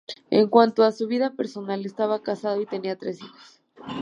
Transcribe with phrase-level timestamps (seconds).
[0.31, 3.61] En cuanto a su vida personal, estaba casado y tenía tres hijos.